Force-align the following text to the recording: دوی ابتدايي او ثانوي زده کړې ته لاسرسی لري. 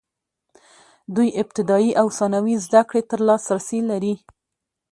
دوی 1.15 1.29
ابتدايي 1.41 1.91
او 2.01 2.07
ثانوي 2.17 2.55
زده 2.65 2.81
کړې 2.89 3.01
ته 3.09 3.15
لاسرسی 3.27 3.79
لري. 3.89 4.15